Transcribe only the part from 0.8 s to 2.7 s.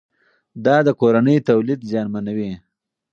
د کورني تولید زیانمنوي.